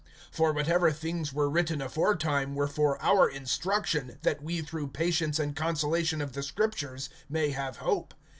[0.35, 5.37] (4)For whatever things were written afore time were for our instruction, that we through patience
[5.37, 8.15] and consolation of the Scriptures may have hope.